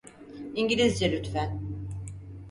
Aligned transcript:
İngilizce 0.55 1.11
lütfen. 1.11 1.61